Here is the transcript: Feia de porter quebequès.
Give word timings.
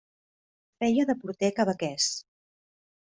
Feia 0.83 1.05
de 1.09 1.15
porter 1.23 1.51
quebequès. 1.59 2.07